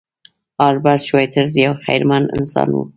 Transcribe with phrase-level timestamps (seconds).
[0.67, 2.81] البرټ شوایتزر یو خیرمن انسان و.